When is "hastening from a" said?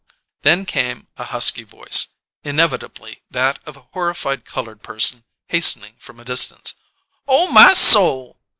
5.49-6.25